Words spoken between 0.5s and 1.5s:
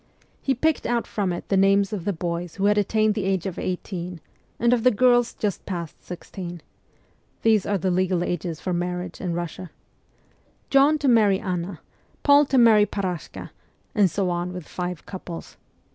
picked out from it